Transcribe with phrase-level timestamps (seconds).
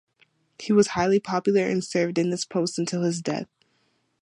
[0.57, 3.45] He was highly popular and served in this post until his death.